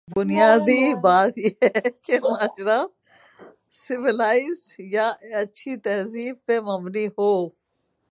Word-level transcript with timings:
بنیادی 0.07 0.93
بات 0.95 1.37
یہ 1.37 1.49
ہے 1.63 1.89
کہ 2.03 2.19
معاشرہ 2.19 2.79
سولائزڈ 3.77 4.81
یا 4.93 5.07
ایک 5.21 5.33
اچھی 5.35 5.77
تہذیب 5.77 6.35
پہ 6.45 6.59
مبنی 6.59 7.07
ہو۔ 7.07 7.31